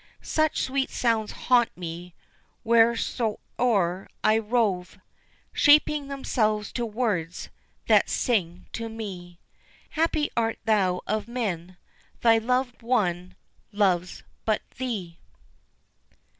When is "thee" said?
14.79-15.19